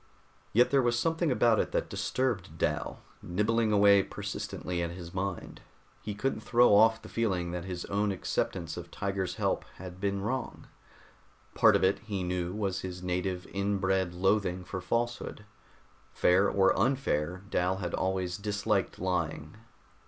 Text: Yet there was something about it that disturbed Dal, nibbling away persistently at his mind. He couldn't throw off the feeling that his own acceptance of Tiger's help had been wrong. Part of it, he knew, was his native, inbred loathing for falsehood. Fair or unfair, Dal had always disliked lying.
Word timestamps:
Yet 0.51 0.71
there 0.71 0.81
was 0.81 0.97
something 0.97 1.31
about 1.31 1.59
it 1.59 1.73
that 1.73 1.87
disturbed 1.87 2.57
Dal, 2.57 3.01
nibbling 3.21 3.71
away 3.71 4.01
persistently 4.01 4.81
at 4.81 4.89
his 4.89 5.13
mind. 5.13 5.61
He 6.01 6.15
couldn't 6.15 6.39
throw 6.39 6.73
off 6.73 6.99
the 7.03 7.07
feeling 7.07 7.51
that 7.51 7.65
his 7.65 7.85
own 7.85 8.11
acceptance 8.11 8.77
of 8.77 8.89
Tiger's 8.89 9.35
help 9.35 9.63
had 9.75 9.99
been 10.01 10.19
wrong. 10.21 10.65
Part 11.53 11.75
of 11.75 11.83
it, 11.83 11.99
he 11.99 12.23
knew, 12.23 12.51
was 12.51 12.79
his 12.81 13.03
native, 13.03 13.45
inbred 13.53 14.15
loathing 14.15 14.63
for 14.63 14.81
falsehood. 14.81 15.45
Fair 16.11 16.49
or 16.49 16.75
unfair, 16.75 17.43
Dal 17.51 17.77
had 17.77 17.93
always 17.93 18.37
disliked 18.37 18.97
lying. 18.97 19.55